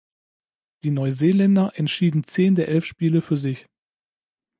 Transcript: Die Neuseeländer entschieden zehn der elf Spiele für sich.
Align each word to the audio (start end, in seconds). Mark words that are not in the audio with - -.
Die 0.81 0.89
Neuseeländer 0.89 1.73
entschieden 1.77 2.23
zehn 2.23 2.55
der 2.55 2.69
elf 2.69 2.85
Spiele 2.85 3.21
für 3.21 3.37
sich. 3.37 3.67